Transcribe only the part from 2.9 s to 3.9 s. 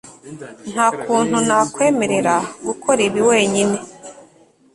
ibi wenyine